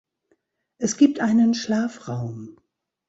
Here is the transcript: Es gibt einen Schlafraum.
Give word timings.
Es 0.79 0.97
gibt 0.97 1.19
einen 1.19 1.53
Schlafraum. 1.53 2.57